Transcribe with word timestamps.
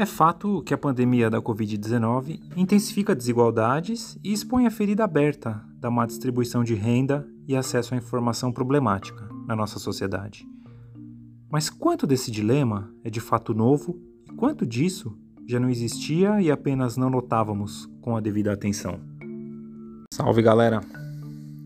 É 0.00 0.06
fato 0.06 0.62
que 0.62 0.72
a 0.72 0.78
pandemia 0.78 1.28
da 1.28 1.42
Covid-19 1.42 2.40
intensifica 2.56 3.14
desigualdades 3.14 4.18
e 4.24 4.32
expõe 4.32 4.66
a 4.66 4.70
ferida 4.70 5.04
aberta 5.04 5.62
da 5.78 5.90
má 5.90 6.06
distribuição 6.06 6.64
de 6.64 6.74
renda 6.74 7.28
e 7.46 7.54
acesso 7.54 7.92
à 7.92 7.98
informação 7.98 8.50
problemática 8.50 9.28
na 9.46 9.54
nossa 9.54 9.78
sociedade. 9.78 10.48
Mas 11.50 11.68
quanto 11.68 12.06
desse 12.06 12.30
dilema 12.30 12.90
é 13.04 13.10
de 13.10 13.20
fato 13.20 13.52
novo 13.52 14.00
e 14.24 14.34
quanto 14.34 14.64
disso 14.64 15.14
já 15.46 15.60
não 15.60 15.68
existia 15.68 16.40
e 16.40 16.50
apenas 16.50 16.96
não 16.96 17.10
notávamos 17.10 17.86
com 18.00 18.16
a 18.16 18.20
devida 18.20 18.54
atenção? 18.54 18.98
Salve 20.14 20.40
galera! 20.40 20.80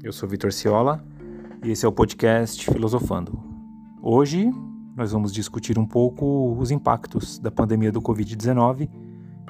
Eu 0.02 0.12
sou 0.12 0.28
Vitor 0.28 0.52
Ciola 0.52 1.04
e 1.64 1.70
esse 1.70 1.86
é 1.86 1.88
o 1.88 1.92
podcast 1.92 2.62
Filosofando. 2.70 3.42
Hoje 4.02 4.50
nós 4.94 5.12
vamos 5.12 5.32
discutir 5.32 5.78
um 5.78 5.86
pouco 5.86 6.54
os 6.58 6.70
impactos 6.70 7.38
da 7.38 7.50
pandemia 7.50 7.90
do 7.90 8.02
Covid-19 8.02 8.88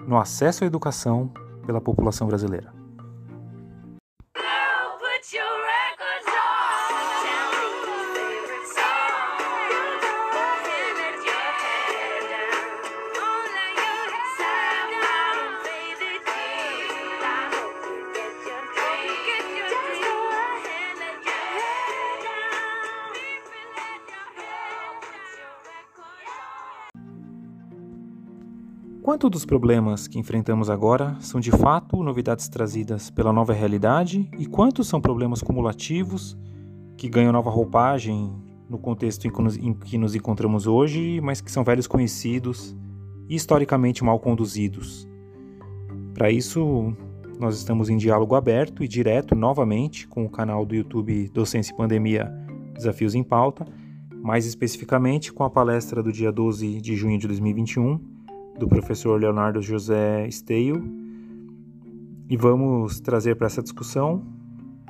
no 0.06 0.16
acesso 0.16 0.62
à 0.62 0.66
educação 0.66 1.30
pela 1.66 1.80
população 1.80 2.28
brasileira. 2.28 2.73
Quanto 29.04 29.28
dos 29.28 29.44
problemas 29.44 30.08
que 30.08 30.18
enfrentamos 30.18 30.70
agora 30.70 31.14
são 31.20 31.38
de 31.38 31.50
fato 31.50 32.02
novidades 32.02 32.48
trazidas 32.48 33.10
pela 33.10 33.34
nova 33.34 33.52
realidade 33.52 34.30
e 34.38 34.46
quantos 34.46 34.88
são 34.88 34.98
problemas 34.98 35.42
cumulativos 35.42 36.38
que 36.96 37.06
ganham 37.06 37.30
nova 37.30 37.50
roupagem 37.50 38.32
no 38.66 38.78
contexto 38.78 39.26
em 39.26 39.74
que 39.74 39.98
nos 39.98 40.14
encontramos 40.14 40.66
hoje, 40.66 41.20
mas 41.20 41.42
que 41.42 41.52
são 41.52 41.62
velhos 41.62 41.86
conhecidos 41.86 42.74
e 43.28 43.34
historicamente 43.36 44.02
mal 44.02 44.18
conduzidos? 44.18 45.06
Para 46.14 46.30
isso, 46.30 46.96
nós 47.38 47.58
estamos 47.58 47.90
em 47.90 47.98
diálogo 47.98 48.34
aberto 48.34 48.82
e 48.82 48.88
direto 48.88 49.34
novamente 49.34 50.08
com 50.08 50.24
o 50.24 50.30
canal 50.30 50.64
do 50.64 50.74
YouTube 50.74 51.28
Docência 51.28 51.74
e 51.74 51.76
Pandemia 51.76 52.32
Desafios 52.74 53.14
em 53.14 53.22
Pauta, 53.22 53.66
mais 54.22 54.46
especificamente 54.46 55.30
com 55.30 55.44
a 55.44 55.50
palestra 55.50 56.02
do 56.02 56.10
dia 56.10 56.32
12 56.32 56.80
de 56.80 56.96
junho 56.96 57.18
de 57.18 57.28
2021 57.28 58.13
do 58.58 58.68
professor 58.68 59.20
Leonardo 59.20 59.60
José 59.60 60.28
Steio 60.30 60.82
e 62.28 62.36
vamos 62.36 63.00
trazer 63.00 63.36
para 63.36 63.46
essa 63.46 63.62
discussão 63.62 64.24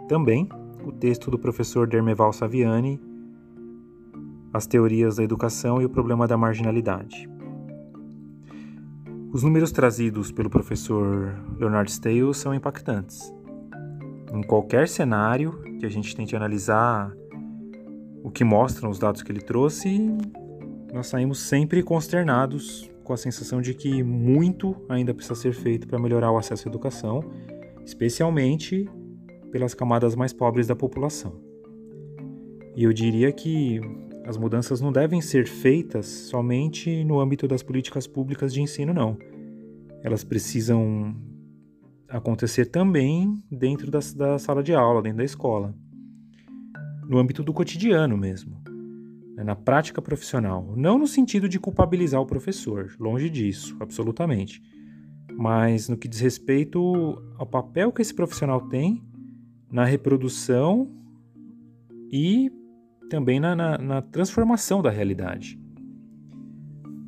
também 0.09 0.49
o 0.85 0.93
texto 0.93 1.31
do 1.31 1.39
professor 1.39 1.87
Dermeval 1.87 2.33
Saviani, 2.33 3.01
As 4.53 4.67
Teorias 4.67 5.17
da 5.17 5.25
Educação 5.25 5.81
e 5.81 5.85
o 5.85 5.91
Problema 5.91 6.27
da 6.27 6.37
Marginalidade. 6.37 7.29
Os 9.33 9.43
números 9.43 9.73
trazidos 9.73 10.31
pelo 10.31 10.49
professor 10.49 11.35
Leonardo 11.59 11.91
Steio 11.91 12.33
são 12.33 12.55
impactantes. 12.55 13.35
Em 14.33 14.43
qualquer 14.43 14.87
cenário 14.89 15.61
que 15.81 15.87
a 15.87 15.89
gente 15.89 16.15
tente 16.15 16.37
analisar 16.37 17.13
o 18.23 18.31
que 18.31 18.45
mostram 18.45 18.91
os 18.91 18.99
dados 18.99 19.23
que 19.23 19.33
ele 19.33 19.41
trouxe, 19.41 19.99
nós 20.93 21.09
saímos 21.09 21.41
sempre 21.41 21.83
consternados 21.83 22.89
com 23.05 23.13
a 23.13 23.17
sensação 23.17 23.61
de 23.61 23.75
que 23.75 24.03
muito 24.03 24.75
ainda 24.89 25.15
precisa 25.15 25.35
ser 25.35 25.53
feito 25.53 25.87
para 25.87 25.99
melhorar 25.99 26.33
o 26.33 26.39
acesso 26.39 26.67
à 26.67 26.71
educação, 26.71 27.23
especialmente 27.85 28.89
pelas 29.53 29.75
camadas 29.75 30.17
mais 30.17 30.33
pobres 30.33 30.67
da 30.67 30.75
população. 30.75 31.39
E 32.75 32.83
eu 32.83 32.93
diria 32.93 33.31
que 33.31 33.81
as 34.25 34.37
mudanças 34.37 34.81
não 34.81 34.91
devem 34.91 35.21
ser 35.21 35.47
feitas 35.47 36.07
somente 36.07 37.05
no 37.05 37.21
âmbito 37.21 37.47
das 37.47 37.63
políticas 37.63 38.07
públicas 38.07 38.53
de 38.53 38.63
ensino, 38.63 38.93
não. 38.93 39.17
Elas 40.03 40.25
precisam 40.25 41.15
acontecer 42.09 42.67
também 42.67 43.45
dentro 43.51 43.91
da, 43.91 44.01
da 44.17 44.39
sala 44.39 44.63
de 44.63 44.75
aula, 44.75 45.03
dentro 45.03 45.19
da 45.19 45.25
escola, 45.25 45.75
no 47.07 47.19
âmbito 47.19 47.43
do 47.43 47.53
cotidiano 47.53 48.17
mesmo 48.17 48.64
né, 49.35 49.43
na 49.43 49.57
prática 49.57 50.01
profissional. 50.01 50.75
Não 50.77 50.99
no 50.99 51.07
sentido 51.07 51.49
de 51.49 51.59
culpabilizar 51.59 52.21
o 52.21 52.27
professor, 52.27 52.95
longe 52.99 53.29
disso, 53.29 53.77
absolutamente. 53.81 54.63
Mas 55.37 55.89
no 55.89 55.97
que 55.97 56.09
diz 56.09 56.21
respeito 56.21 56.81
ao 57.37 57.47
papel 57.47 57.93
que 57.93 58.01
esse 58.01 58.15
profissional 58.15 58.61
tem 58.69 59.03
na 59.71 59.85
reprodução 59.85 60.89
e 62.11 62.51
também 63.11 63.41
na, 63.41 63.57
na, 63.57 63.79
na 63.79 64.03
transformação 64.03 64.81
da 64.81 64.91
realidade. 64.91 65.59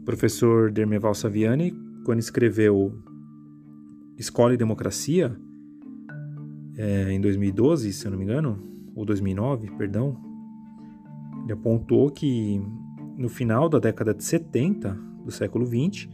O 0.01 0.05
professor 0.05 0.71
Dermeval 0.71 1.15
Saviani, 1.15 1.73
quando 2.05 2.19
escreveu 2.19 2.93
Escola 4.17 4.55
e 4.55 4.57
Democracia, 4.57 5.37
é, 6.77 7.13
em 7.13 7.21
2012, 7.21 7.93
se 7.93 8.07
eu 8.07 8.11
não 8.11 8.19
me 8.19 8.25
engano, 8.25 8.63
ou 8.95 9.05
2009, 9.05 9.71
perdão, 9.77 10.26
ele 11.47 11.53
apontou 11.53 12.11
que 12.11 12.61
no 13.17 13.29
final 13.29 13.69
da 13.69 13.79
década 13.79 14.13
de 14.13 14.25
70 14.25 14.99
do 15.25 15.31
século 15.31 15.65
20, 15.65 16.11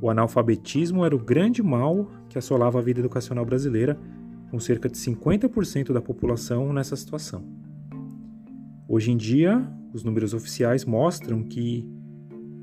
o 0.00 0.10
analfabetismo 0.10 1.04
era 1.04 1.14
o 1.14 1.20
grande 1.20 1.62
mal 1.62 2.10
que 2.28 2.36
assolava 2.36 2.80
a 2.80 2.82
vida 2.82 2.98
educacional 2.98 3.44
brasileira, 3.44 3.96
com 4.50 4.58
cerca 4.58 4.88
de 4.88 4.98
50% 4.98 5.92
da 5.92 6.02
população 6.02 6.72
nessa 6.72 6.96
situação. 6.96 7.44
Hoje 8.88 9.12
em 9.12 9.16
dia, 9.16 9.64
os 9.94 10.02
números 10.02 10.34
oficiais 10.34 10.84
mostram 10.84 11.44
que 11.44 11.88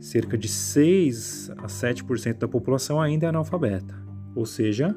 cerca 0.01 0.37
de 0.37 0.49
6 0.49 1.51
a 1.51 1.67
7% 1.67 2.37
da 2.37 2.49
população 2.49 2.99
ainda 2.99 3.27
é 3.27 3.29
analfabeta. 3.29 3.95
Ou 4.35 4.45
seja, 4.45 4.93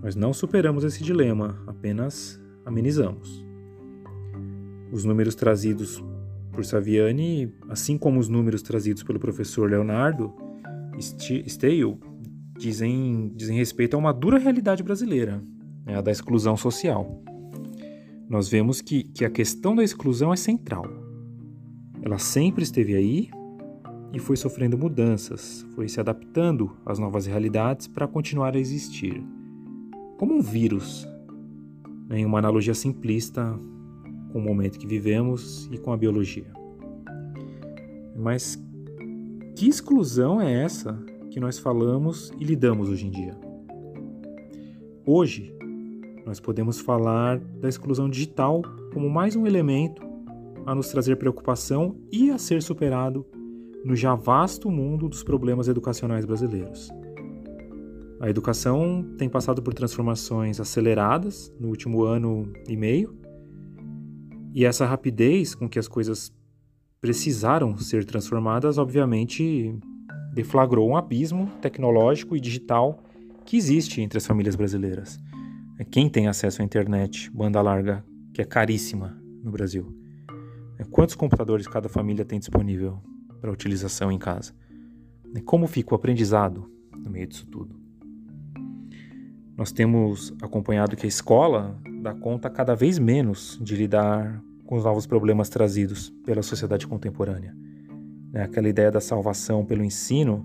nós 0.00 0.14
não 0.14 0.32
superamos 0.32 0.84
esse 0.84 1.02
dilema, 1.02 1.60
apenas 1.66 2.40
amenizamos. 2.64 3.44
Os 4.92 5.04
números 5.04 5.34
trazidos 5.34 6.00
por 6.58 6.64
Saviani, 6.64 7.54
assim 7.68 7.96
como 7.96 8.18
os 8.18 8.28
números 8.28 8.62
trazidos 8.62 9.04
pelo 9.04 9.20
professor 9.20 9.70
Leonardo 9.70 10.34
Steil, 11.00 12.00
dizem, 12.58 13.32
dizem 13.36 13.56
respeito 13.56 13.94
a 13.94 13.96
uma 13.96 14.12
dura 14.12 14.40
realidade 14.40 14.82
brasileira, 14.82 15.40
né, 15.86 15.96
a 15.96 16.00
da 16.00 16.10
exclusão 16.10 16.56
social. 16.56 17.22
Nós 18.28 18.48
vemos 18.48 18.80
que, 18.80 19.04
que 19.04 19.24
a 19.24 19.30
questão 19.30 19.76
da 19.76 19.84
exclusão 19.84 20.32
é 20.32 20.36
central. 20.36 20.84
Ela 22.02 22.18
sempre 22.18 22.64
esteve 22.64 22.96
aí 22.96 23.30
e 24.12 24.18
foi 24.18 24.36
sofrendo 24.36 24.76
mudanças, 24.76 25.64
foi 25.76 25.88
se 25.88 26.00
adaptando 26.00 26.76
às 26.84 26.98
novas 26.98 27.24
realidades 27.24 27.86
para 27.86 28.08
continuar 28.08 28.56
a 28.56 28.58
existir. 28.58 29.24
Como 30.18 30.34
um 30.34 30.42
vírus, 30.42 31.06
né, 32.08 32.18
em 32.18 32.24
uma 32.24 32.40
analogia 32.40 32.74
simplista 32.74 33.56
com 34.32 34.38
o 34.38 34.42
momento 34.42 34.78
que 34.78 34.86
vivemos 34.86 35.68
e 35.72 35.78
com 35.78 35.92
a 35.92 35.96
biologia. 35.96 36.46
Mas 38.16 38.62
que 39.56 39.68
exclusão 39.68 40.40
é 40.40 40.62
essa 40.62 40.98
que 41.30 41.40
nós 41.40 41.58
falamos 41.58 42.32
e 42.38 42.44
lidamos 42.44 42.88
hoje 42.88 43.06
em 43.06 43.10
dia? 43.10 43.36
Hoje, 45.04 45.54
nós 46.26 46.40
podemos 46.40 46.80
falar 46.80 47.38
da 47.38 47.68
exclusão 47.68 48.08
digital 48.08 48.62
como 48.92 49.08
mais 49.08 49.34
um 49.34 49.46
elemento 49.46 50.02
a 50.66 50.74
nos 50.74 50.88
trazer 50.88 51.16
preocupação 51.16 51.96
e 52.12 52.30
a 52.30 52.36
ser 52.36 52.62
superado 52.62 53.24
no 53.84 53.96
já 53.96 54.14
vasto 54.14 54.70
mundo 54.70 55.08
dos 55.08 55.22
problemas 55.22 55.68
educacionais 55.68 56.26
brasileiros. 56.26 56.90
A 58.20 58.28
educação 58.28 59.06
tem 59.16 59.28
passado 59.28 59.62
por 59.62 59.72
transformações 59.72 60.60
aceleradas 60.60 61.54
no 61.58 61.68
último 61.68 62.02
ano 62.02 62.52
e 62.68 62.76
meio, 62.76 63.16
e 64.58 64.64
essa 64.64 64.84
rapidez 64.84 65.54
com 65.54 65.68
que 65.68 65.78
as 65.78 65.86
coisas 65.86 66.32
precisaram 67.00 67.78
ser 67.78 68.04
transformadas, 68.04 68.76
obviamente, 68.76 69.72
deflagrou 70.34 70.90
um 70.90 70.96
abismo 70.96 71.48
tecnológico 71.62 72.34
e 72.34 72.40
digital 72.40 73.00
que 73.46 73.56
existe 73.56 74.00
entre 74.00 74.18
as 74.18 74.26
famílias 74.26 74.56
brasileiras. 74.56 75.16
Quem 75.92 76.08
tem 76.10 76.26
acesso 76.26 76.60
à 76.60 76.64
internet, 76.64 77.30
banda 77.30 77.62
larga, 77.62 78.04
que 78.34 78.42
é 78.42 78.44
caríssima 78.44 79.16
no 79.44 79.52
Brasil? 79.52 79.96
Quantos 80.90 81.14
computadores 81.14 81.68
cada 81.68 81.88
família 81.88 82.24
tem 82.24 82.40
disponível 82.40 83.00
para 83.40 83.52
utilização 83.52 84.10
em 84.10 84.18
casa? 84.18 84.52
Como 85.44 85.68
fica 85.68 85.94
o 85.94 85.94
aprendizado 85.94 86.68
no 86.96 87.08
meio 87.08 87.28
disso 87.28 87.46
tudo? 87.46 87.80
Nós 89.56 89.70
temos 89.70 90.34
acompanhado 90.42 90.96
que 90.96 91.06
a 91.06 91.08
escola 91.08 91.80
dá 92.02 92.12
conta 92.12 92.50
cada 92.50 92.74
vez 92.74 92.98
menos 92.98 93.56
de 93.62 93.76
lidar 93.76 94.42
com 94.68 94.76
os 94.76 94.84
novos 94.84 95.06
problemas 95.06 95.48
trazidos 95.48 96.10
pela 96.26 96.42
sociedade 96.42 96.86
contemporânea. 96.86 97.56
Né? 98.30 98.42
Aquela 98.42 98.68
ideia 98.68 98.90
da 98.90 99.00
salvação 99.00 99.64
pelo 99.64 99.82
ensino 99.82 100.44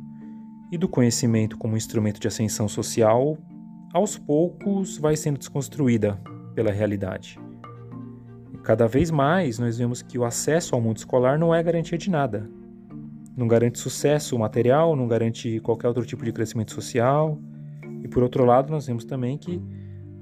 e 0.71 0.77
do 0.77 0.87
conhecimento 0.87 1.57
como 1.57 1.75
instrumento 1.75 2.21
de 2.21 2.27
ascensão 2.29 2.69
social, 2.69 3.37
aos 3.93 4.17
poucos 4.17 4.97
vai 4.97 5.17
sendo 5.17 5.37
desconstruída 5.37 6.17
pela 6.55 6.71
realidade. 6.71 7.37
Cada 8.63 8.87
vez 8.87 9.11
mais 9.11 9.59
nós 9.59 9.77
vemos 9.77 10.01
que 10.01 10.17
o 10.17 10.23
acesso 10.23 10.73
ao 10.73 10.79
mundo 10.79 10.97
escolar 10.97 11.37
não 11.37 11.53
é 11.53 11.61
garantia 11.61 11.97
de 11.97 12.09
nada. 12.09 12.49
Não 13.35 13.45
garante 13.45 13.77
sucesso 13.77 14.39
material, 14.39 14.95
não 14.95 15.05
garante 15.05 15.59
qualquer 15.59 15.89
outro 15.89 16.05
tipo 16.05 16.23
de 16.23 16.31
crescimento 16.31 16.71
social. 16.71 17.37
E 18.01 18.07
por 18.07 18.23
outro 18.23 18.45
lado, 18.45 18.71
nós 18.71 18.87
vemos 18.87 19.03
também 19.03 19.37
que 19.37 19.61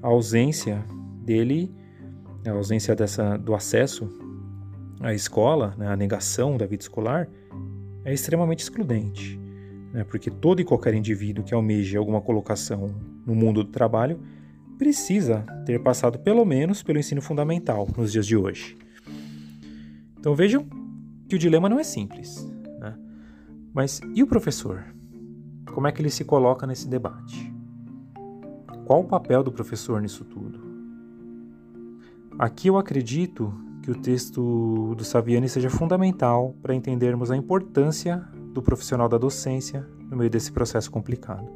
a 0.01 0.07
ausência 0.07 0.83
dele, 1.23 1.71
a 2.49 2.53
ausência 2.53 2.95
dessa, 2.95 3.37
do 3.37 3.53
acesso 3.53 4.09
à 4.99 5.13
escola, 5.13 5.75
né, 5.77 5.87
a 5.87 5.95
negação 5.95 6.57
da 6.57 6.65
vida 6.65 6.83
escolar, 6.83 7.27
é 8.03 8.13
extremamente 8.13 8.59
excludente. 8.59 9.39
Né, 9.93 10.03
porque 10.03 10.31
todo 10.31 10.61
e 10.61 10.63
qualquer 10.63 10.93
indivíduo 10.93 11.43
que 11.43 11.53
almeje 11.53 11.97
alguma 11.97 12.21
colocação 12.21 12.95
no 13.25 13.35
mundo 13.35 13.63
do 13.63 13.71
trabalho 13.71 14.19
precisa 14.77 15.45
ter 15.65 15.79
passado 15.83 16.17
pelo 16.19 16.43
menos 16.43 16.81
pelo 16.81 16.97
ensino 16.97 17.21
fundamental 17.21 17.87
nos 17.95 18.11
dias 18.11 18.25
de 18.25 18.35
hoje. 18.35 18.77
Então 20.17 20.33
vejam 20.35 20.65
que 21.27 21.35
o 21.35 21.39
dilema 21.39 21.69
não 21.69 21.79
é 21.79 21.83
simples. 21.83 22.43
Né? 22.79 22.97
Mas 23.73 24.01
e 24.15 24.23
o 24.23 24.27
professor? 24.27 24.83
Como 25.73 25.87
é 25.87 25.91
que 25.91 26.01
ele 26.01 26.09
se 26.09 26.25
coloca 26.25 26.65
nesse 26.65 26.87
debate? 26.87 27.53
Qual 28.85 29.01
o 29.01 29.07
papel 29.07 29.43
do 29.43 29.51
professor 29.51 30.01
nisso 30.01 30.25
tudo? 30.25 30.70
Aqui 32.41 32.69
eu 32.69 32.75
acredito 32.75 33.53
que 33.83 33.91
o 33.91 33.95
texto 33.95 34.95
do 34.95 35.03
Saviani 35.03 35.47
seja 35.47 35.69
fundamental 35.69 36.55
para 36.59 36.73
entendermos 36.73 37.29
a 37.29 37.37
importância 37.37 38.17
do 38.51 38.63
profissional 38.63 39.07
da 39.07 39.15
docência 39.15 39.87
no 40.09 40.17
meio 40.17 40.27
desse 40.27 40.51
processo 40.51 40.89
complicado. 40.89 41.47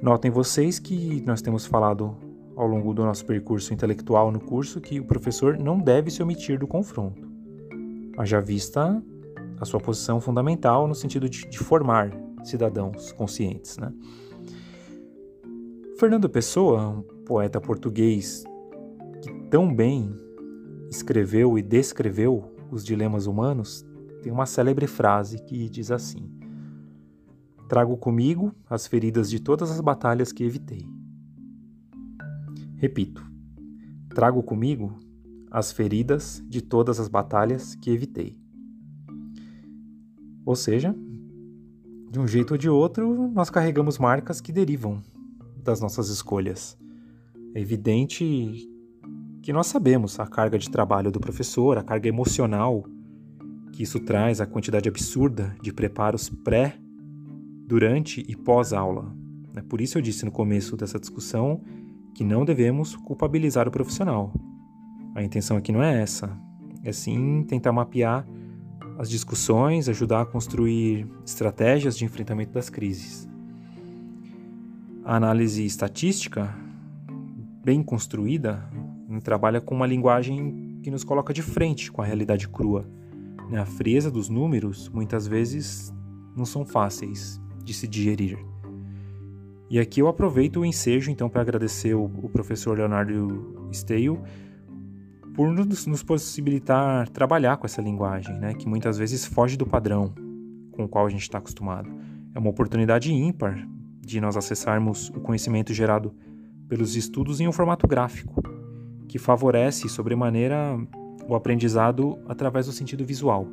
Notem 0.00 0.30
vocês 0.30 0.78
que 0.78 1.22
nós 1.26 1.42
temos 1.42 1.66
falado 1.66 2.16
ao 2.56 2.66
longo 2.66 2.94
do 2.94 3.04
nosso 3.04 3.26
percurso 3.26 3.74
intelectual 3.74 4.32
no 4.32 4.40
curso 4.40 4.80
que 4.80 5.00
o 5.00 5.04
professor 5.04 5.58
não 5.58 5.78
deve 5.78 6.10
se 6.10 6.22
omitir 6.22 6.58
do 6.58 6.66
confronto. 6.66 7.28
Haja 8.16 8.40
vista 8.40 9.02
a 9.60 9.66
sua 9.66 9.80
posição 9.80 10.18
fundamental 10.18 10.88
no 10.88 10.94
sentido 10.94 11.28
de, 11.28 11.46
de 11.46 11.58
formar 11.58 12.10
cidadãos 12.42 13.12
conscientes. 13.12 13.76
Né? 13.76 13.92
Fernando 15.98 16.26
Pessoa, 16.26 16.88
um 16.88 17.02
poeta 17.26 17.60
português 17.60 18.46
tão 19.50 19.74
bem 19.74 20.14
escreveu 20.90 21.58
e 21.58 21.62
descreveu 21.62 22.54
os 22.70 22.84
dilemas 22.84 23.26
humanos, 23.26 23.84
tem 24.22 24.32
uma 24.32 24.46
célebre 24.46 24.86
frase 24.86 25.42
que 25.44 25.68
diz 25.68 25.90
assim: 25.90 26.30
Trago 27.68 27.96
comigo 27.96 28.54
as 28.68 28.86
feridas 28.86 29.30
de 29.30 29.40
todas 29.40 29.70
as 29.70 29.80
batalhas 29.80 30.32
que 30.32 30.44
evitei. 30.44 30.86
Repito, 32.76 33.24
trago 34.10 34.42
comigo 34.42 34.98
as 35.50 35.72
feridas 35.72 36.42
de 36.46 36.60
todas 36.60 37.00
as 37.00 37.08
batalhas 37.08 37.74
que 37.74 37.90
evitei. 37.90 38.38
Ou 40.44 40.54
seja, 40.54 40.94
de 42.10 42.18
um 42.18 42.26
jeito 42.26 42.52
ou 42.52 42.58
de 42.58 42.68
outro, 42.68 43.28
nós 43.28 43.50
carregamos 43.50 43.98
marcas 43.98 44.40
que 44.40 44.52
derivam 44.52 45.02
das 45.62 45.80
nossas 45.80 46.08
escolhas. 46.08 46.78
É 47.54 47.60
evidente 47.60 48.68
que 49.48 49.52
nós 49.54 49.68
sabemos 49.68 50.20
a 50.20 50.26
carga 50.26 50.58
de 50.58 50.68
trabalho 50.68 51.10
do 51.10 51.18
professor, 51.18 51.78
a 51.78 51.82
carga 51.82 52.06
emocional 52.06 52.84
que 53.72 53.82
isso 53.82 53.98
traz, 53.98 54.42
a 54.42 54.46
quantidade 54.46 54.90
absurda 54.90 55.56
de 55.62 55.72
preparos 55.72 56.28
pré 56.28 56.76
durante 57.66 58.22
e 58.28 58.36
pós-aula. 58.36 59.10
Né? 59.54 59.62
Por 59.66 59.80
isso 59.80 59.96
eu 59.96 60.02
disse 60.02 60.26
no 60.26 60.30
começo 60.30 60.76
dessa 60.76 61.00
discussão 61.00 61.62
que 62.14 62.22
não 62.22 62.44
devemos 62.44 62.94
culpabilizar 62.94 63.66
o 63.66 63.70
profissional. 63.70 64.34
A 65.14 65.22
intenção 65.22 65.56
aqui 65.56 65.72
não 65.72 65.82
é 65.82 66.02
essa, 66.02 66.30
é 66.84 66.92
sim 66.92 67.42
tentar 67.48 67.72
mapear 67.72 68.26
as 68.98 69.08
discussões, 69.08 69.88
ajudar 69.88 70.20
a 70.20 70.26
construir 70.26 71.06
estratégias 71.24 71.96
de 71.96 72.04
enfrentamento 72.04 72.52
das 72.52 72.68
crises. 72.68 73.26
A 75.06 75.16
análise 75.16 75.64
estatística, 75.64 76.54
bem 77.64 77.82
construída, 77.82 78.62
trabalha 79.22 79.60
com 79.60 79.74
uma 79.74 79.86
linguagem 79.86 80.78
que 80.82 80.90
nos 80.90 81.02
coloca 81.02 81.32
de 81.32 81.42
frente 81.42 81.90
com 81.90 82.02
a 82.02 82.04
realidade 82.04 82.48
crua. 82.48 82.86
Né? 83.48 83.58
A 83.58 83.66
frieza 83.66 84.10
dos 84.10 84.28
números 84.28 84.88
muitas 84.90 85.26
vezes 85.26 85.92
não 86.36 86.44
são 86.44 86.64
fáceis 86.64 87.40
de 87.64 87.72
se 87.72 87.88
digerir. 87.88 88.38
E 89.70 89.78
aqui 89.78 90.00
eu 90.00 90.08
aproveito 90.08 90.60
o 90.60 90.64
ensejo 90.64 91.10
então 91.10 91.28
para 91.28 91.42
agradecer 91.42 91.94
o, 91.94 92.08
professor 92.32 92.78
Leonardo 92.78 93.68
Steil 93.72 94.18
por 95.34 95.52
nos, 95.52 96.02
possibilitar 96.02 97.08
trabalhar 97.08 97.58
com 97.58 97.66
essa 97.66 97.82
linguagem, 97.82 98.38
né, 98.38 98.54
que 98.54 98.68
muitas 98.68 98.96
vezes 98.98 99.26
foge 99.26 99.56
do 99.56 99.66
padrão 99.66 100.12
com 100.72 100.84
o 100.84 100.88
qual 100.88 101.06
a 101.06 101.10
gente 101.10 101.22
está 101.22 101.38
acostumado. 101.38 101.90
É 102.34 102.38
uma 102.38 102.50
oportunidade 102.50 103.12
ímpar 103.12 103.68
de 104.00 104.20
nós 104.20 104.36
acessarmos 104.36 105.10
o 105.10 105.20
conhecimento 105.20 105.74
gerado 105.74 106.14
pelos 106.66 106.96
estudos 106.96 107.40
em 107.40 107.48
um 107.48 107.52
formato 107.52 107.86
gráfico, 107.86 108.42
que 109.08 109.18
favorece 109.18 109.88
sobremaneira 109.88 110.78
o 111.26 111.34
aprendizado 111.34 112.18
através 112.28 112.66
do 112.66 112.72
sentido 112.72 113.04
visual. 113.04 113.48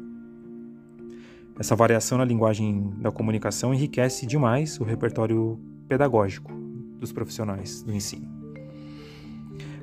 Essa 1.57 1.75
variação 1.75 2.17
na 2.17 2.25
linguagem 2.25 2.93
da 2.99 3.11
comunicação 3.11 3.73
enriquece 3.73 4.25
demais 4.25 4.79
o 4.79 4.83
repertório 4.83 5.57
pedagógico 5.87 6.51
dos 6.99 7.11
profissionais 7.11 7.81
do 7.81 7.93
ensino. 7.93 8.27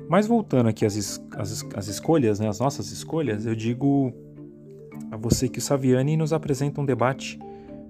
Mas 0.07 0.27
voltando 0.27 0.69
aqui 0.69 0.85
às, 0.85 1.19
às, 1.31 1.65
às 1.75 1.87
escolhas, 1.87 2.39
né, 2.39 2.47
as 2.47 2.59
nossas 2.59 2.91
escolhas, 2.91 3.45
eu 3.45 3.55
digo 3.55 4.13
a 5.11 5.17
você 5.17 5.49
que 5.49 5.59
o 5.59 5.61
Saviani 5.61 6.15
nos 6.15 6.33
apresenta 6.33 6.79
um 6.79 6.85
debate 6.85 7.39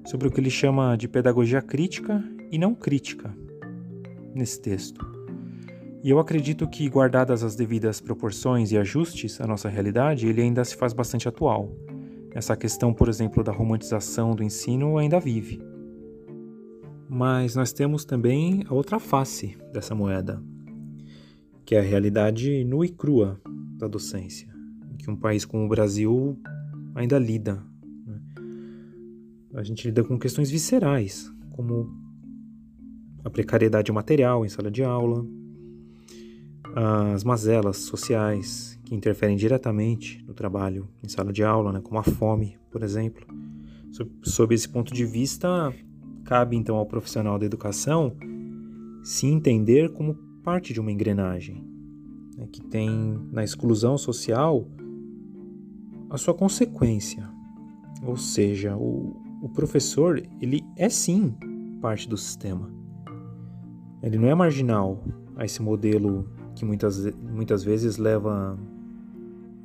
sobre 0.06 0.28
o 0.28 0.32
que 0.32 0.40
ele 0.40 0.50
chama 0.50 0.96
de 0.96 1.08
pedagogia 1.08 1.62
crítica 1.62 2.24
e 2.52 2.58
não 2.58 2.74
crítica 2.74 3.36
nesse 4.34 4.62
texto. 4.62 5.13
E 6.04 6.10
eu 6.10 6.20
acredito 6.20 6.68
que, 6.68 6.90
guardadas 6.90 7.44
as 7.44 7.56
devidas 7.56 8.02
proporções 8.02 8.74
e 8.74 8.78
ajustes 8.78 9.40
à 9.40 9.48
nossa 9.48 9.70
realidade, 9.70 10.28
ele 10.28 10.42
ainda 10.42 10.66
se 10.66 10.76
faz 10.76 10.92
bastante 10.92 11.30
atual. 11.30 11.74
Essa 12.32 12.58
questão, 12.58 12.94
por 12.94 13.08
exemplo, 13.08 13.42
da 13.42 13.54
romantização 13.54 14.36
do 14.36 14.44
ensino 14.44 14.98
ainda 14.98 15.18
vive. 15.18 15.62
Mas 17.08 17.56
nós 17.56 17.72
temos 17.72 18.04
também 18.04 18.66
a 18.68 18.74
outra 18.74 19.00
face 19.00 19.58
dessa 19.72 19.96
moeda, 19.96 20.44
que 21.64 21.74
é 21.74 21.80
a 21.80 21.84
realidade 21.84 22.66
nua 22.66 22.86
e 22.86 22.90
crua 22.90 23.40
da 23.78 23.88
docência, 23.88 24.54
que 25.00 25.10
um 25.10 25.16
país 25.16 25.46
como 25.46 25.64
o 25.64 25.70
Brasil 25.70 26.38
ainda 26.96 27.18
lida. 27.18 27.64
Né? 28.06 28.20
A 29.54 29.64
gente 29.64 29.88
lida 29.88 30.04
com 30.04 30.20
questões 30.20 30.52
viscerais, 30.52 31.32
como 31.52 31.90
a 33.24 33.30
precariedade 33.30 33.90
material 33.90 34.46
em 34.46 34.50
sala 34.50 34.70
de 34.70 34.84
aula, 34.84 35.26
as 36.76 37.24
mazelas 37.24 37.78
sociais 37.78 38.80
que 38.84 38.96
interferem 38.96 39.36
diretamente 39.36 40.24
no 40.26 40.34
trabalho 40.34 40.88
em 41.04 41.08
sala 41.08 41.32
de 41.32 41.44
aula, 41.44 41.72
né, 41.72 41.82
como 41.82 42.00
a 42.00 42.04
fome, 42.04 42.58
por 42.72 42.82
exemplo. 42.82 43.26
Sob, 43.92 44.12
sob 44.24 44.56
esse 44.56 44.68
ponto 44.68 44.92
de 44.94 45.06
vista, 45.06 45.72
cabe 46.26 46.56
então 46.56 46.76
ao 46.76 46.86
profissional 46.86 47.38
da 47.38 47.46
educação 47.46 48.16
se 49.04 49.28
entender 49.28 49.92
como 49.94 50.16
parte 50.44 50.74
de 50.74 50.80
uma 50.80 50.92
engrenagem, 50.92 51.64
né, 52.36 52.48
que 52.52 52.62
tem 52.62 52.90
na 53.32 53.44
exclusão 53.44 53.98
social 53.98 54.68
a 56.10 56.18
sua 56.18 56.34
consequência. 56.34 57.30
Ou 58.04 58.18
seja, 58.18 58.76
o, 58.76 59.16
o 59.44 59.50
professor 59.50 60.22
ele 60.42 60.64
é 60.76 60.90
sim 60.90 61.36
parte 61.80 62.10
do 62.10 62.18
sistema. 62.18 62.72
Ele 64.02 64.18
não 64.18 64.28
é 64.28 64.34
marginal 64.34 65.04
a 65.36 65.46
esse 65.46 65.62
modelo 65.62 66.28
que 66.56 66.66
muitas, 66.66 67.06
muitas 67.16 67.64
vezes 67.64 67.98
leva 67.98 68.58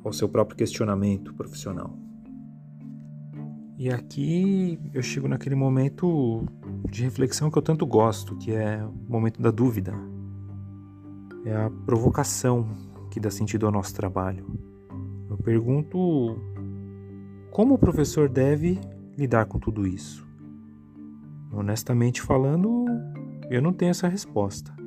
ao 0.03 0.13
seu 0.13 0.27
próprio 0.29 0.57
questionamento 0.57 1.33
profissional. 1.33 1.97
E 3.77 3.89
aqui 3.89 4.77
eu 4.93 5.01
chego 5.01 5.27
naquele 5.27 5.55
momento 5.55 6.45
de 6.89 7.03
reflexão 7.03 7.49
que 7.49 7.57
eu 7.57 7.61
tanto 7.61 7.85
gosto, 7.85 8.35
que 8.35 8.51
é 8.51 8.83
o 8.83 9.11
momento 9.11 9.41
da 9.41 9.51
dúvida. 9.51 9.93
É 11.45 11.55
a 11.55 11.69
provocação 11.85 12.67
que 13.09 13.19
dá 13.19 13.31
sentido 13.31 13.65
ao 13.65 13.71
nosso 13.71 13.95
trabalho. 13.95 14.45
Eu 15.29 15.37
pergunto 15.37 16.37
como 17.51 17.75
o 17.75 17.77
professor 17.77 18.27
deve 18.27 18.79
lidar 19.17 19.45
com 19.45 19.57
tudo 19.57 19.87
isso. 19.87 20.27
Honestamente 21.51 22.21
falando, 22.21 22.85
eu 23.49 23.61
não 23.61 23.71
tenho 23.71 23.91
essa 23.91 24.07
resposta. 24.07 24.78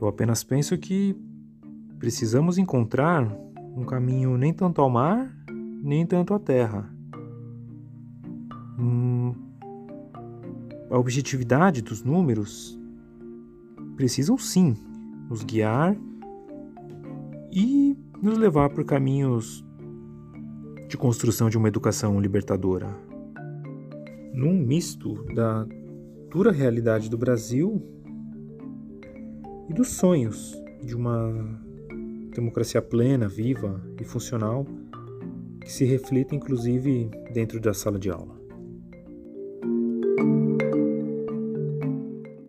Eu 0.00 0.08
apenas 0.08 0.44
penso 0.44 0.76
que 0.76 1.16
precisamos 1.98 2.58
encontrar 2.58 3.26
um 3.74 3.84
caminho 3.84 4.36
nem 4.36 4.52
tanto 4.52 4.80
ao 4.80 4.90
mar, 4.90 5.34
nem 5.82 6.04
tanto 6.04 6.34
à 6.34 6.38
terra. 6.38 6.90
Hum, 8.78 9.34
a 10.90 10.98
objetividade 10.98 11.80
dos 11.80 12.02
números 12.02 12.78
precisam 13.96 14.36
sim 14.36 14.74
nos 15.30 15.42
guiar 15.42 15.96
e 17.50 17.96
nos 18.22 18.36
levar 18.36 18.68
por 18.70 18.84
caminhos 18.84 19.64
de 20.88 20.96
construção 20.96 21.48
de 21.48 21.56
uma 21.56 21.68
educação 21.68 22.20
libertadora. 22.20 22.94
Num 24.34 24.54
misto 24.54 25.24
da 25.34 25.66
dura 26.30 26.52
realidade 26.52 27.08
do 27.08 27.16
Brasil 27.16 27.95
e 29.68 29.72
dos 29.72 29.88
sonhos 29.88 30.54
de 30.82 30.94
uma 30.94 31.32
democracia 32.34 32.82
plena, 32.82 33.28
viva 33.28 33.82
e 34.00 34.04
funcional 34.04 34.66
que 35.60 35.72
se 35.72 35.84
reflita 35.84 36.34
inclusive 36.34 37.10
dentro 37.32 37.58
da 37.58 37.74
sala 37.74 37.98
de 37.98 38.10
aula. 38.10 38.35